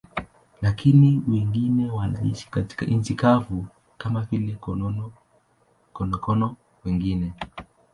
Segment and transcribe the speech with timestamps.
[0.61, 3.67] Lakini wengine wanaishi katika nchi kavu,
[3.97, 4.55] kama vile
[5.93, 7.33] konokono wengi.